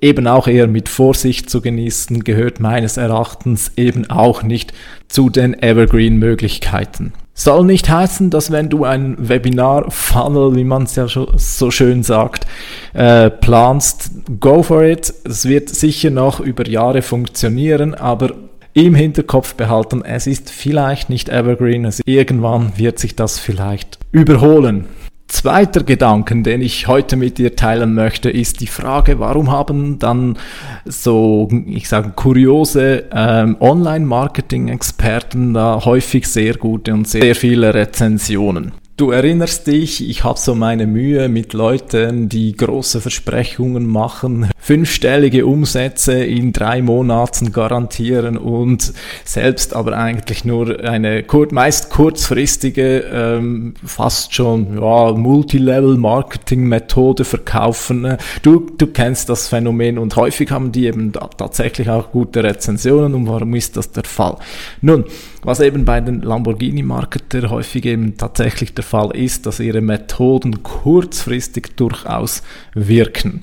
eben 0.00 0.26
auch 0.26 0.48
eher 0.48 0.66
mit 0.66 0.88
Vorsicht 0.88 1.50
zu 1.50 1.60
genießen, 1.60 2.24
gehört 2.24 2.58
meines 2.58 2.96
Erachtens 2.96 3.72
eben 3.76 4.08
auch 4.08 4.42
nicht 4.42 4.72
zu 5.08 5.28
den 5.28 5.62
Evergreen-Möglichkeiten. 5.62 7.12
Soll 7.42 7.64
nicht 7.64 7.88
heißen, 7.88 8.28
dass 8.28 8.50
wenn 8.50 8.68
du 8.68 8.84
ein 8.84 9.16
Webinar-Funnel, 9.18 10.56
wie 10.56 10.64
man 10.64 10.82
es 10.82 10.96
ja 10.96 11.06
so 11.08 11.70
schön 11.70 12.02
sagt, 12.02 12.46
äh, 12.92 13.30
planst, 13.30 14.10
go 14.40 14.62
for 14.62 14.82
it. 14.82 15.10
Es 15.24 15.48
wird 15.48 15.70
sicher 15.70 16.10
noch 16.10 16.40
über 16.40 16.68
Jahre 16.68 17.00
funktionieren, 17.00 17.94
aber 17.94 18.34
im 18.74 18.94
Hinterkopf 18.94 19.54
behalten, 19.54 20.04
es 20.04 20.26
ist 20.26 20.50
vielleicht 20.50 21.08
nicht 21.08 21.30
evergreen, 21.30 21.86
also 21.86 22.02
irgendwann 22.04 22.74
wird 22.76 22.98
sich 22.98 23.16
das 23.16 23.38
vielleicht 23.38 23.98
überholen. 24.12 24.84
Zweiter 25.30 25.84
Gedanken, 25.84 26.42
den 26.42 26.60
ich 26.60 26.88
heute 26.88 27.14
mit 27.14 27.38
dir 27.38 27.54
teilen 27.54 27.94
möchte, 27.94 28.28
ist 28.28 28.60
die 28.60 28.66
Frage, 28.66 29.20
warum 29.20 29.52
haben 29.52 30.00
dann 30.00 30.36
so, 30.84 31.48
ich 31.66 31.88
sage, 31.88 32.10
kuriose 32.16 33.04
ähm, 33.12 33.56
Online-Marketing-Experten 33.60 35.54
da 35.54 35.84
häufig 35.84 36.26
sehr 36.26 36.54
gute 36.56 36.92
und 36.92 37.06
sehr 37.06 37.36
viele 37.36 37.72
Rezensionen? 37.72 38.72
Du 39.00 39.10
erinnerst 39.12 39.66
dich, 39.66 40.06
ich 40.06 40.24
habe 40.24 40.38
so 40.38 40.54
meine 40.54 40.86
Mühe 40.86 41.30
mit 41.30 41.54
Leuten, 41.54 42.28
die 42.28 42.54
große 42.54 43.00
Versprechungen 43.00 43.86
machen, 43.86 44.50
fünfstellige 44.58 45.46
Umsätze 45.46 46.22
in 46.22 46.52
drei 46.52 46.82
Monaten 46.82 47.50
garantieren 47.50 48.36
und 48.36 48.92
selbst 49.24 49.74
aber 49.74 49.96
eigentlich 49.96 50.44
nur 50.44 50.84
eine 50.84 51.24
meist 51.50 51.88
kurzfristige, 51.88 53.06
ähm, 53.10 53.72
fast 53.82 54.34
schon 54.34 54.78
ja, 54.78 55.12
Multilevel-Marketing-Methode 55.12 57.24
verkaufen. 57.24 58.18
Du, 58.42 58.66
du 58.76 58.86
kennst 58.86 59.30
das 59.30 59.48
Phänomen 59.48 59.96
und 59.96 60.14
häufig 60.16 60.50
haben 60.50 60.72
die 60.72 60.84
eben 60.84 61.14
tatsächlich 61.38 61.88
auch 61.88 62.12
gute 62.12 62.44
Rezensionen 62.44 63.14
und 63.14 63.26
warum 63.26 63.54
ist 63.54 63.78
das 63.78 63.92
der 63.92 64.04
Fall? 64.04 64.36
Nun, 64.82 65.06
was 65.42 65.60
eben 65.60 65.86
bei 65.86 66.02
den 66.02 66.20
Lamborghini-Marketer 66.20 67.48
häufig 67.48 67.86
eben 67.86 68.18
tatsächlich 68.18 68.74
der 68.74 68.84
Fall 68.90 69.16
ist, 69.16 69.46
dass 69.46 69.60
ihre 69.60 69.80
Methoden 69.80 70.64
kurzfristig 70.64 71.76
durchaus 71.76 72.42
wirken. 72.74 73.42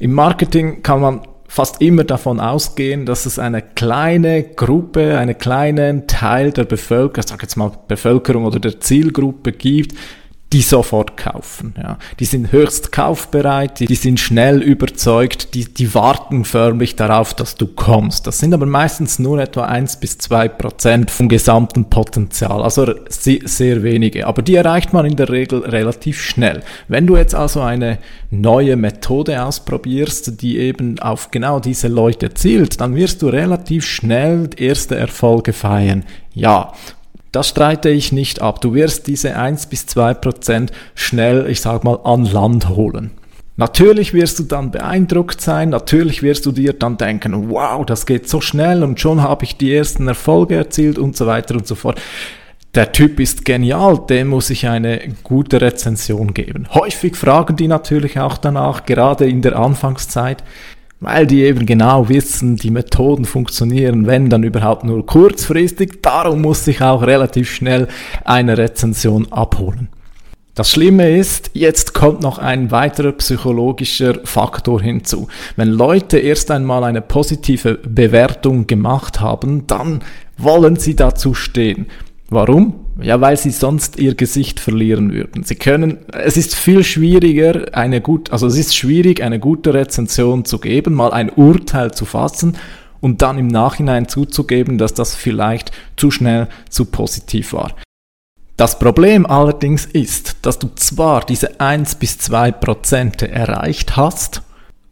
Im 0.00 0.12
Marketing 0.12 0.82
kann 0.82 1.00
man 1.00 1.20
fast 1.46 1.80
immer 1.80 2.02
davon 2.02 2.40
ausgehen, 2.40 3.06
dass 3.06 3.24
es 3.24 3.38
eine 3.38 3.62
kleine 3.62 4.42
Gruppe, 4.42 5.18
einen 5.18 5.38
kleinen 5.38 6.08
Teil 6.08 6.50
der 6.50 6.64
Bevölkerung, 6.64 7.24
sag 7.28 7.42
jetzt 7.42 7.56
mal 7.56 7.70
Bevölkerung 7.86 8.44
oder 8.44 8.58
der 8.58 8.80
Zielgruppe 8.80 9.52
gibt, 9.52 9.94
die 10.52 10.60
sofort 10.60 11.16
kaufen. 11.16 11.74
Ja. 11.76 11.98
Die 12.20 12.24
sind 12.26 12.52
höchst 12.52 12.92
kaufbereit, 12.92 13.80
die, 13.80 13.86
die 13.86 13.94
sind 13.94 14.20
schnell 14.20 14.60
überzeugt, 14.60 15.54
die, 15.54 15.64
die 15.64 15.94
warten 15.94 16.44
förmlich 16.44 16.94
darauf, 16.94 17.32
dass 17.32 17.54
du 17.54 17.66
kommst. 17.66 18.26
Das 18.26 18.38
sind 18.38 18.52
aber 18.52 18.66
meistens 18.66 19.18
nur 19.18 19.40
etwa 19.40 19.64
eins 19.64 19.98
bis 19.98 20.18
zwei 20.18 20.48
Prozent 20.48 21.10
vom 21.10 21.28
gesamten 21.28 21.88
Potenzial, 21.88 22.62
also 22.62 22.94
sehr, 23.08 23.82
wenige. 23.82 24.26
Aber 24.26 24.42
die 24.42 24.54
erreicht 24.54 24.92
man 24.92 25.06
in 25.06 25.16
der 25.16 25.30
Regel 25.30 25.60
relativ 25.60 26.20
schnell. 26.20 26.62
Wenn 26.88 27.06
du 27.06 27.16
jetzt 27.16 27.34
also 27.34 27.62
eine 27.62 27.98
neue 28.30 28.76
Methode 28.76 29.42
ausprobierst, 29.42 30.42
die 30.42 30.58
eben 30.58 30.98
auf 30.98 31.30
genau 31.30 31.60
diese 31.60 31.88
Leute 31.88 32.34
zielt, 32.34 32.80
dann 32.80 32.94
wirst 32.94 33.22
du 33.22 33.28
relativ 33.28 33.86
schnell 33.86 34.50
erste 34.56 34.96
Erfolge 34.96 35.52
feiern. 35.52 36.04
Ja, 36.34 36.72
das 37.32 37.48
streite 37.48 37.88
ich 37.88 38.12
nicht 38.12 38.42
ab. 38.42 38.60
Du 38.60 38.74
wirst 38.74 39.06
diese 39.06 39.36
1 39.36 39.66
bis 39.66 39.86
2 39.86 40.14
Prozent 40.14 40.72
schnell, 40.94 41.46
ich 41.48 41.60
sag 41.60 41.82
mal, 41.82 41.98
an 42.04 42.26
Land 42.26 42.68
holen. 42.68 43.10
Natürlich 43.56 44.14
wirst 44.14 44.38
du 44.38 44.44
dann 44.44 44.70
beeindruckt 44.70 45.40
sein, 45.40 45.70
natürlich 45.70 46.22
wirst 46.22 46.46
du 46.46 46.52
dir 46.52 46.72
dann 46.72 46.96
denken, 46.96 47.50
wow, 47.50 47.84
das 47.84 48.06
geht 48.06 48.28
so 48.28 48.40
schnell 48.40 48.82
und 48.82 48.98
schon 48.98 49.22
habe 49.22 49.44
ich 49.44 49.56
die 49.56 49.74
ersten 49.74 50.08
Erfolge 50.08 50.56
erzielt 50.56 50.98
und 50.98 51.16
so 51.16 51.26
weiter 51.26 51.54
und 51.54 51.66
so 51.66 51.74
fort. 51.74 52.00
Der 52.74 52.90
Typ 52.92 53.20
ist 53.20 53.44
genial, 53.44 54.00
dem 54.08 54.28
muss 54.28 54.48
ich 54.48 54.66
eine 54.66 55.00
gute 55.22 55.60
Rezension 55.60 56.32
geben. 56.32 56.66
Häufig 56.72 57.16
fragen 57.16 57.56
die 57.56 57.68
natürlich 57.68 58.18
auch 58.18 58.38
danach, 58.38 58.86
gerade 58.86 59.28
in 59.28 59.42
der 59.42 59.58
Anfangszeit, 59.58 60.42
weil 61.02 61.26
die 61.26 61.42
eben 61.42 61.66
genau 61.66 62.08
wissen, 62.08 62.56
die 62.56 62.70
Methoden 62.70 63.24
funktionieren, 63.24 64.06
wenn 64.06 64.30
dann 64.30 64.44
überhaupt 64.44 64.84
nur 64.84 65.04
kurzfristig. 65.04 66.00
Darum 66.00 66.40
muss 66.40 66.66
ich 66.68 66.80
auch 66.80 67.02
relativ 67.02 67.52
schnell 67.52 67.88
eine 68.24 68.56
Rezension 68.56 69.30
abholen. 69.32 69.88
Das 70.54 70.70
Schlimme 70.70 71.10
ist, 71.10 71.50
jetzt 71.54 71.92
kommt 71.92 72.20
noch 72.20 72.38
ein 72.38 72.70
weiterer 72.70 73.12
psychologischer 73.12 74.20
Faktor 74.24 74.80
hinzu. 74.80 75.26
Wenn 75.56 75.68
Leute 75.68 76.18
erst 76.18 76.50
einmal 76.50 76.84
eine 76.84 77.00
positive 77.00 77.80
Bewertung 77.82 78.66
gemacht 78.66 79.20
haben, 79.20 79.66
dann 79.66 80.00
wollen 80.36 80.76
sie 80.76 80.94
dazu 80.94 81.34
stehen. 81.34 81.86
Warum? 82.28 82.81
Ja, 83.00 83.20
weil 83.20 83.36
sie 83.36 83.50
sonst 83.50 83.98
ihr 83.98 84.14
Gesicht 84.14 84.60
verlieren 84.60 85.12
würden. 85.12 85.44
Sie 85.44 85.54
können, 85.54 85.98
es 86.12 86.36
ist 86.36 86.54
viel 86.54 86.84
schwieriger, 86.84 87.74
eine 87.74 88.00
gut, 88.00 88.30
also 88.32 88.46
es 88.46 88.56
ist 88.56 88.76
schwierig, 88.76 89.22
eine 89.22 89.40
gute 89.40 89.72
Rezension 89.72 90.44
zu 90.44 90.58
geben, 90.58 90.94
mal 90.94 91.12
ein 91.12 91.30
Urteil 91.30 91.92
zu 91.92 92.04
fassen 92.04 92.56
und 93.00 93.22
dann 93.22 93.38
im 93.38 93.48
Nachhinein 93.48 94.08
zuzugeben, 94.08 94.76
dass 94.76 94.92
das 94.92 95.14
vielleicht 95.14 95.72
zu 95.96 96.10
schnell 96.10 96.48
zu 96.68 96.84
positiv 96.84 97.54
war. 97.54 97.74
Das 98.56 98.78
Problem 98.78 99.24
allerdings 99.24 99.86
ist, 99.86 100.36
dass 100.42 100.58
du 100.58 100.68
zwar 100.74 101.24
diese 101.24 101.60
1 101.60 101.94
bis 101.96 102.18
2 102.18 102.52
Prozente 102.52 103.30
erreicht 103.30 103.96
hast, 103.96 104.42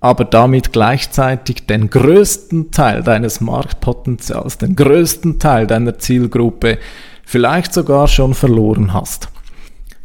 aber 0.00 0.24
damit 0.24 0.72
gleichzeitig 0.72 1.66
den 1.66 1.90
größten 1.90 2.70
Teil 2.70 3.02
deines 3.02 3.42
Marktpotenzials, 3.42 4.56
den 4.56 4.74
größten 4.74 5.38
Teil 5.38 5.66
deiner 5.66 5.98
Zielgruppe 5.98 6.78
vielleicht 7.30 7.72
sogar 7.72 8.08
schon 8.08 8.34
verloren 8.34 8.92
hast. 8.92 9.28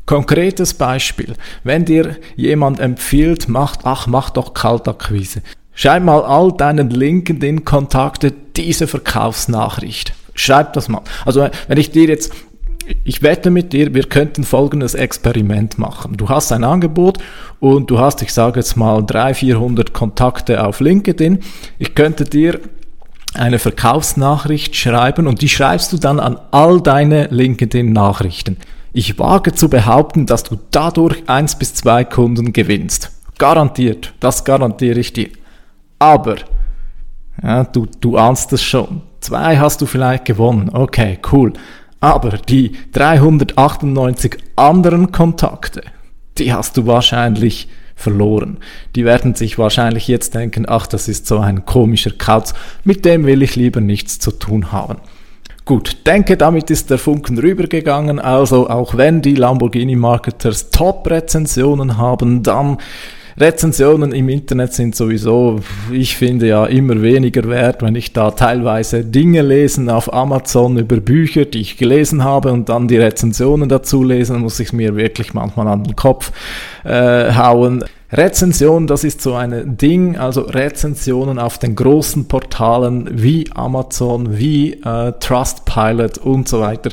Konkretes 0.05 0.75
Beispiel. 0.75 1.33
Wenn 1.63 1.83
dir 1.83 2.17
jemand 2.35 2.79
empfiehlt, 2.79 3.49
macht, 3.49 3.79
ach, 3.83 4.05
mach 4.05 4.29
doch 4.29 4.53
Kaltakquise. 4.53 5.41
Schreib 5.73 6.03
mal 6.03 6.21
all 6.21 6.51
deinen 6.51 6.91
LinkedIn-Kontakte 6.91 8.31
diese 8.55 8.85
Verkaufsnachricht. 8.85 10.13
Schreib 10.35 10.73
das 10.73 10.87
mal. 10.87 11.01
Also, 11.25 11.49
wenn 11.67 11.79
ich 11.79 11.89
dir 11.89 12.05
jetzt 12.05 12.31
ich 13.03 13.23
wette 13.23 13.49
mit 13.49 13.73
dir, 13.73 13.95
wir 13.95 14.03
könnten 14.03 14.43
folgendes 14.43 14.93
Experiment 14.93 15.79
machen. 15.79 16.17
Du 16.17 16.29
hast 16.29 16.51
ein 16.51 16.63
Angebot 16.63 17.17
und 17.59 17.89
du 17.89 17.97
hast, 17.97 18.21
ich 18.21 18.31
sage 18.31 18.59
jetzt 18.59 18.77
mal, 18.77 19.03
300, 19.03 19.37
400 19.37 19.93
Kontakte 19.93 20.63
auf 20.63 20.81
LinkedIn. 20.81 21.39
Ich 21.79 21.95
könnte 21.95 22.25
dir 22.25 22.59
eine 23.35 23.59
Verkaufsnachricht 23.59 24.75
schreiben 24.75 25.27
und 25.27 25.41
die 25.41 25.49
schreibst 25.49 25.93
du 25.93 25.97
dann 25.97 26.19
an 26.19 26.39
all 26.51 26.81
deine 26.81 27.27
LinkedIn-Nachrichten. 27.27 28.57
Ich 28.93 29.19
wage 29.19 29.53
zu 29.53 29.69
behaupten, 29.69 30.25
dass 30.25 30.43
du 30.43 30.57
dadurch 30.71 31.23
eins 31.27 31.57
bis 31.57 31.73
zwei 31.73 32.03
Kunden 32.05 32.53
gewinnst. 32.53 33.11
Garantiert, 33.37 34.13
das 34.19 34.45
garantiere 34.45 34.99
ich 34.99 35.11
dir. 35.11 35.29
Aber, 35.99 36.37
ja, 37.43 37.65
du, 37.65 37.87
du 37.99 38.17
ahnst 38.17 38.53
es 38.53 38.63
schon. 38.63 39.01
Zwei 39.19 39.57
hast 39.57 39.81
du 39.81 39.85
vielleicht 39.85 40.25
gewonnen. 40.25 40.69
Okay, 40.71 41.19
cool. 41.31 41.53
Aber 41.99 42.37
die 42.37 42.73
398 42.93 44.37
anderen 44.55 45.11
Kontakte, 45.11 45.81
die 46.37 46.53
hast 46.53 46.77
du 46.77 46.85
wahrscheinlich 46.85 47.67
verloren. 47.95 48.57
Die 48.95 49.05
werden 49.05 49.35
sich 49.35 49.57
wahrscheinlich 49.57 50.07
jetzt 50.07 50.35
denken, 50.35 50.65
ach, 50.67 50.85
das 50.87 51.07
ist 51.07 51.27
so 51.27 51.39
ein 51.39 51.65
komischer 51.65 52.11
Kauz, 52.11 52.53
mit 52.83 53.05
dem 53.05 53.25
will 53.25 53.41
ich 53.41 53.55
lieber 53.55 53.81
nichts 53.81 54.19
zu 54.19 54.31
tun 54.31 54.71
haben. 54.71 54.97
Gut, 55.65 56.05
denke, 56.05 56.37
damit 56.37 56.69
ist 56.69 56.91
der 56.91 56.99
Funken 56.99 57.39
rübergegangen. 57.39 58.19
Also 58.19 58.69
auch 58.69 58.97
wenn 58.97 59.23
die 59.23 59.33
Lamborghini 59.33 59.95
Marketers 59.95 60.69
Top-Rezensionen 60.69 61.97
haben, 61.97 62.43
dann 62.43 62.77
Rezensionen 63.37 64.13
im 64.13 64.29
Internet 64.29 64.71
sind 64.71 64.95
sowieso, 64.95 65.59
ich 65.91 66.15
finde 66.15 66.47
ja 66.47 66.65
immer 66.67 67.01
weniger 67.01 67.49
wert, 67.49 67.81
wenn 67.81 67.95
ich 67.95 68.13
da 68.13 68.31
teilweise 68.31 69.03
Dinge 69.03 69.41
lesen 69.41 69.89
auf 69.89 70.13
Amazon 70.13 70.77
über 70.77 70.97
Bücher, 70.97 71.43
die 71.43 71.59
ich 71.59 71.75
gelesen 71.75 72.23
habe 72.23 72.53
und 72.53 72.69
dann 72.69 72.87
die 72.87 72.97
Rezensionen 72.97 73.67
dazu 73.67 74.03
lesen, 74.03 74.39
muss 74.39 74.61
ich 74.61 74.71
mir 74.71 74.95
wirklich 74.95 75.33
manchmal 75.33 75.67
an 75.67 75.83
den 75.83 75.97
Kopf 75.97 76.31
äh, 76.85 77.33
hauen. 77.33 77.83
Rezension, 78.09 78.87
das 78.87 79.03
ist 79.03 79.21
so 79.21 79.33
ein 79.33 79.75
Ding, 79.75 80.15
also 80.15 80.41
Rezensionen 80.41 81.37
auf 81.37 81.57
den 81.57 81.75
großen 81.75 82.29
Portalen 82.29 83.21
wie 83.21 83.49
Amazon, 83.53 84.37
wie 84.37 84.73
äh, 84.73 85.11
Trustpilot 85.19 86.19
und 86.19 86.47
so 86.47 86.61
weiter. 86.61 86.91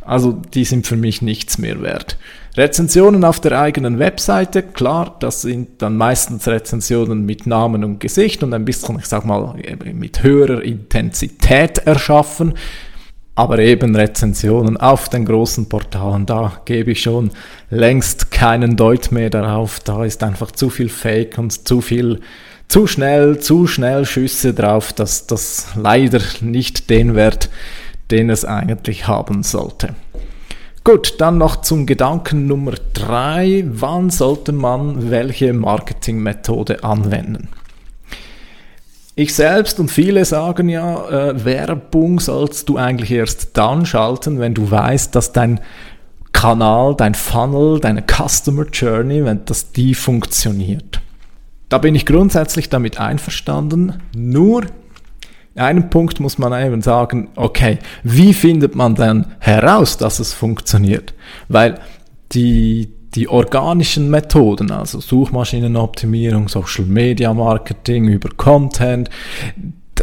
Also 0.00 0.32
die 0.32 0.64
sind 0.64 0.86
für 0.86 0.96
mich 0.96 1.20
nichts 1.20 1.58
mehr 1.58 1.82
wert. 1.82 2.16
Rezensionen 2.54 3.24
auf 3.24 3.40
der 3.40 3.58
eigenen 3.58 3.98
Webseite, 3.98 4.62
klar, 4.62 5.16
das 5.20 5.40
sind 5.40 5.80
dann 5.80 5.96
meistens 5.96 6.46
Rezensionen 6.46 7.24
mit 7.24 7.46
Namen 7.46 7.82
und 7.82 7.98
Gesicht 7.98 8.42
und 8.42 8.52
ein 8.52 8.66
bisschen, 8.66 8.98
ich 8.98 9.06
sag 9.06 9.24
mal, 9.24 9.54
mit 9.94 10.22
höherer 10.22 10.62
Intensität 10.62 11.78
erschaffen. 11.78 12.52
Aber 13.34 13.58
eben 13.58 13.96
Rezensionen 13.96 14.76
auf 14.76 15.08
den 15.08 15.24
großen 15.24 15.66
Portalen, 15.70 16.26
da 16.26 16.60
gebe 16.66 16.90
ich 16.90 17.00
schon 17.00 17.30
längst 17.70 18.30
keinen 18.30 18.76
Deut 18.76 19.10
mehr 19.10 19.30
darauf. 19.30 19.80
Da 19.80 20.04
ist 20.04 20.22
einfach 20.22 20.50
zu 20.50 20.68
viel 20.68 20.90
Fake 20.90 21.38
und 21.38 21.66
zu 21.66 21.80
viel, 21.80 22.20
zu 22.68 22.86
schnell, 22.86 23.38
zu 23.38 23.66
schnell 23.66 24.04
Schüsse 24.04 24.52
drauf, 24.52 24.92
dass 24.92 25.26
das 25.26 25.68
leider 25.74 26.20
nicht 26.42 26.90
den 26.90 27.14
Wert, 27.14 27.48
den 28.10 28.28
es 28.28 28.44
eigentlich 28.44 29.08
haben 29.08 29.42
sollte. 29.42 29.94
Gut, 30.84 31.20
dann 31.20 31.38
noch 31.38 31.60
zum 31.60 31.86
Gedanken 31.86 32.48
Nummer 32.48 32.72
drei. 32.92 33.64
Wann 33.68 34.10
sollte 34.10 34.50
man 34.50 35.12
welche 35.12 35.52
Marketingmethode 35.52 36.82
anwenden? 36.82 37.48
Ich 39.14 39.34
selbst 39.34 39.78
und 39.78 39.92
viele 39.92 40.24
sagen 40.24 40.68
ja, 40.68 41.08
äh, 41.08 41.44
Werbung 41.44 42.18
sollst 42.18 42.68
du 42.68 42.78
eigentlich 42.78 43.12
erst 43.12 43.56
dann 43.56 43.86
schalten, 43.86 44.40
wenn 44.40 44.54
du 44.54 44.70
weißt, 44.70 45.14
dass 45.14 45.32
dein 45.32 45.60
Kanal, 46.32 46.96
dein 46.96 47.14
Funnel, 47.14 47.78
deine 47.78 48.02
Customer 48.02 48.64
Journey, 48.72 49.24
wenn 49.24 49.44
das 49.44 49.70
die 49.70 49.94
funktioniert. 49.94 51.00
Da 51.68 51.78
bin 51.78 51.94
ich 51.94 52.06
grundsätzlich 52.06 52.70
damit 52.70 52.98
einverstanden. 52.98 54.02
Nur 54.16 54.64
einen 55.54 55.90
Punkt 55.90 56.20
muss 56.20 56.38
man 56.38 56.52
eben 56.64 56.82
sagen, 56.82 57.28
okay, 57.36 57.78
wie 58.02 58.32
findet 58.32 58.74
man 58.74 58.94
dann 58.94 59.34
heraus, 59.38 59.96
dass 59.98 60.18
es 60.18 60.32
funktioniert? 60.32 61.14
Weil 61.48 61.78
die 62.32 62.92
die 63.14 63.28
organischen 63.28 64.08
Methoden, 64.10 64.70
also 64.70 65.00
Suchmaschinenoptimierung, 65.00 66.48
Social 66.48 66.86
Media 66.86 67.34
Marketing 67.34 68.08
über 68.08 68.30
Content, 68.36 69.10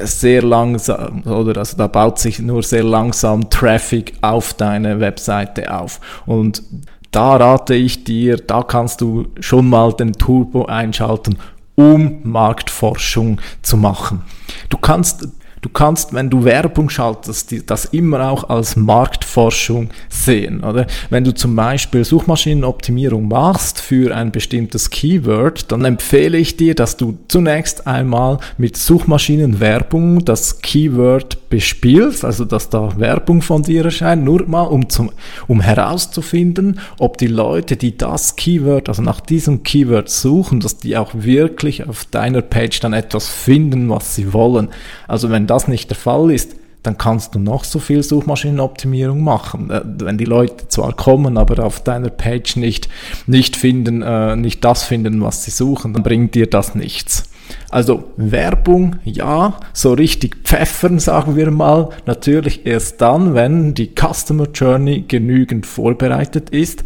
sehr 0.02 0.44
langsam, 0.44 1.24
oder 1.24 1.58
also 1.58 1.76
da 1.76 1.88
baut 1.88 2.20
sich 2.20 2.40
nur 2.40 2.64
sehr 2.64 2.84
langsam 2.84 3.50
Traffic 3.50 4.14
auf 4.22 4.54
deine 4.54 5.00
Webseite 5.00 5.74
auf. 5.74 6.00
Und 6.26 6.64
da 7.12 7.38
rate 7.38 7.74
ich 7.74 8.04
dir, 8.04 8.38
da 8.38 8.62
kannst 8.62 9.02
du 9.02 9.28
schon 9.40 9.68
mal 9.68 9.92
den 9.94 10.14
Turbo 10.14 10.66
einschalten, 10.66 11.38
um 11.76 12.20
Marktforschung 12.24 13.42
zu 13.62 13.78
machen. 13.78 14.22
Du 14.70 14.78
kannst 14.78 15.28
Du 15.62 15.68
kannst, 15.68 16.14
wenn 16.14 16.30
du 16.30 16.46
Werbung 16.46 16.90
schaltest, 16.90 17.70
das 17.70 17.86
immer 17.86 18.30
auch 18.30 18.50
als 18.50 18.78
Marktforschung 18.78 19.90
sehen, 20.08 20.64
oder? 20.64 20.88
Wenn 21.10 21.26
du 21.26 21.34
zum 21.34 21.56
Beispiel 21.56 22.06
Suchmaschinenoptimierung 22.06 23.28
machst 23.28 23.82
für 23.82 24.16
ein 24.16 24.32
bestimmtes 24.32 24.90
Keyword, 24.90 25.72
dann 25.72 25.84
empfehle 25.84 26.38
ich 26.38 26.56
dir, 26.56 26.76
dass 26.76 26.96
du 26.96 27.18
zunächst 27.28 27.88
einmal 27.88 28.40
mit 28.58 28.78
Suchmaschinenwerbung 28.78 30.24
das 30.24 30.62
Keyword 30.62 31.50
bespielst, 31.50 32.24
also 32.24 32.46
dass 32.46 32.70
da 32.70 32.98
Werbung 32.98 33.42
von 33.42 33.64
dir 33.64 33.84
erscheint, 33.84 34.24
nur 34.24 34.48
mal 34.48 34.64
um 34.64 34.88
zum, 34.90 35.12
um 35.48 35.60
herauszufinden, 35.60 36.80
ob 37.00 37.18
die 37.18 37.28
Leute, 37.28 37.76
die 37.76 37.98
das 37.98 38.36
Keyword, 38.38 38.88
also 38.88 39.02
nach 39.02 39.20
diesem 39.20 39.64
Keyword 39.64 40.10
suchen, 40.10 40.62
dass 40.62 40.78
die 40.78 40.96
auch 40.96 41.12
wirklich 41.14 41.88
auf 41.88 42.06
deiner 42.06 42.42
Page 42.42 42.80
dann 42.80 42.94
etwas 42.94 43.28
finden, 43.28 43.90
was 43.90 44.16
sie 44.16 44.32
wollen. 44.32 44.70
Also 45.08 45.30
wenn 45.30 45.48
das 45.50 45.68
nicht 45.68 45.90
der 45.90 45.98
Fall 45.98 46.32
ist, 46.32 46.56
dann 46.84 46.98
kannst 46.98 47.36
du 47.36 47.40
noch 47.40 47.66
so 47.66 47.80
viel 47.80 48.04
Suchmaschinenoptimierung 48.04 49.22
machen. 49.22 49.70
Äh, 49.70 49.82
wenn 49.84 50.18
die 50.18 50.26
Leute 50.26 50.68
zwar 50.70 50.94
kommen, 50.94 51.38
aber 51.38 51.66
auf 51.66 51.84
deiner 51.84 52.10
Page 52.10 52.56
nicht, 52.56 52.90
nicht 53.28 53.56
finden, 53.56 54.02
äh, 54.02 54.36
nicht 54.36 54.64
das 54.64 54.84
finden, 54.84 55.22
was 55.22 55.44
sie 55.44 55.52
suchen, 55.52 55.94
dann 55.94 56.04
bringt 56.04 56.36
dir 56.36 56.48
das 56.48 56.76
nichts. 56.76 57.30
Also 57.70 58.12
Werbung, 58.16 58.98
ja, 59.04 59.60
so 59.74 59.94
richtig 59.94 60.38
pfeffern, 60.44 61.00
sagen 61.00 61.36
wir 61.36 61.52
mal, 61.52 61.90
natürlich 62.06 62.66
erst 62.66 63.02
dann, 63.02 63.34
wenn 63.34 63.74
die 63.74 63.92
Customer 63.94 64.48
Journey 64.54 65.04
genügend 65.08 65.66
vorbereitet 65.66 66.52
ist. 66.52 66.84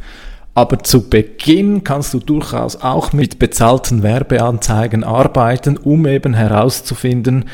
Aber 0.56 0.80
zu 0.80 1.10
Beginn 1.10 1.84
kannst 1.84 2.14
du 2.14 2.20
durchaus 2.20 2.76
auch 2.82 3.12
mit 3.12 3.40
bezahlten 3.40 4.04
Werbeanzeigen 4.04 5.04
arbeiten, 5.04 5.78
um 5.78 6.06
eben 6.06 6.36
herauszufinden, 6.36 7.46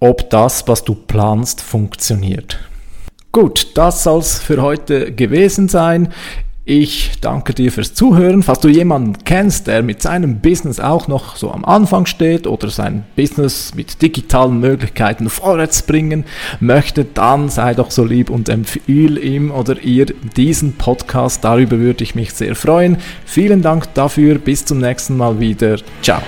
ob 0.00 0.28
das, 0.30 0.66
was 0.66 0.82
du 0.82 0.94
planst, 0.94 1.60
funktioniert. 1.60 2.58
Gut, 3.32 3.76
das 3.76 4.02
soll 4.02 4.20
es 4.20 4.38
für 4.40 4.60
heute 4.60 5.12
gewesen 5.12 5.68
sein. 5.68 6.12
Ich 6.64 7.12
danke 7.20 7.54
dir 7.54 7.72
fürs 7.72 7.94
Zuhören. 7.94 8.42
Falls 8.42 8.60
du 8.60 8.68
jemanden 8.68 9.24
kennst, 9.24 9.66
der 9.66 9.82
mit 9.82 10.02
seinem 10.02 10.40
Business 10.40 10.78
auch 10.78 11.08
noch 11.08 11.36
so 11.36 11.50
am 11.50 11.64
Anfang 11.64 12.06
steht 12.06 12.46
oder 12.46 12.68
sein 12.70 13.04
Business 13.16 13.74
mit 13.74 14.02
digitalen 14.02 14.60
Möglichkeiten 14.60 15.30
vorwärts 15.30 15.82
bringen 15.82 16.24
möchte, 16.60 17.04
dann 17.04 17.48
sei 17.48 17.74
doch 17.74 17.90
so 17.90 18.04
lieb 18.04 18.30
und 18.30 18.48
empfehle 18.48 19.20
ihm 19.20 19.50
oder 19.50 19.80
ihr 19.80 20.06
diesen 20.36 20.74
Podcast. 20.74 21.42
Darüber 21.42 21.78
würde 21.78 22.04
ich 22.04 22.14
mich 22.14 22.32
sehr 22.34 22.54
freuen. 22.54 22.98
Vielen 23.24 23.62
Dank 23.62 23.92
dafür. 23.94 24.38
Bis 24.38 24.64
zum 24.64 24.78
nächsten 24.78 25.16
Mal 25.16 25.40
wieder. 25.40 25.78
Ciao. 26.02 26.20